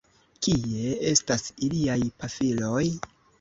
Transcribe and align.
Kie 0.45 0.93
estas 1.11 1.45
iliaj 1.67 1.99
pafiloj? 2.25 2.83